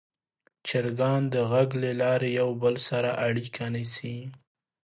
[0.67, 4.17] چرګان د غږ له لارې یو بل سره اړیکه نیسي.